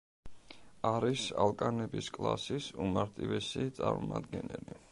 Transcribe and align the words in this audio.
არის 0.91 1.25
ალკანების 1.43 2.09
კლასის 2.17 2.69
უმარტივესი 2.87 3.67
წარმომადგენელი. 3.81 4.79